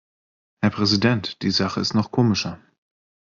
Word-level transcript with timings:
Herr 0.63 0.71
Präsident, 0.71 1.43
die 1.43 1.51
Sache 1.51 1.79
ist 1.79 1.93
noch 1.93 2.09
komischer. 2.11 2.59